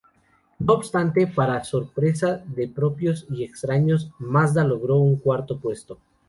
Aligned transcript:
No 0.57 0.73
obstante, 0.73 1.27
para 1.27 1.63
sorpresa 1.63 2.37
de 2.47 2.67
propios 2.67 3.27
y 3.29 3.43
extraños, 3.43 4.09
Mazda 4.17 4.63
logró 4.63 4.95
un 4.97 5.17
cuarto 5.17 5.59
puesto. 5.59 5.99